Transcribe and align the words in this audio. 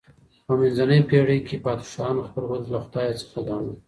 په 0.45 0.53
منځنۍ 0.59 0.99
پېړۍ 1.09 1.39
کي 1.47 1.55
پادشاهانو 1.65 2.27
خپل 2.27 2.43
قدرت 2.51 2.67
له 2.73 2.79
خدای 2.83 3.07
څخه 3.19 3.39
ګاڼه. 3.47 3.73